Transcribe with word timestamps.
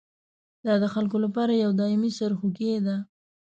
دا 0.65 0.73
د 0.83 0.85
خلکو 0.93 1.17
لپاره 1.25 1.53
یوه 1.63 1.75
دایمي 1.81 2.11
سرخوږي 2.17 2.71
ده. 2.85 2.95